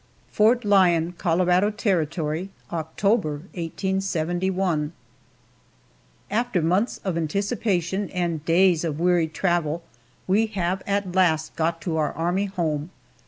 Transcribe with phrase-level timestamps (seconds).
[0.31, 4.93] FORT LYON, COLORADO TERRITORY, October, 1871.
[6.31, 9.83] AFTER months of anticipation and days of weary travel
[10.25, 12.89] we have at last got to our army home!